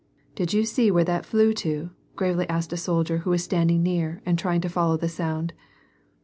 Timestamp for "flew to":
1.27-1.91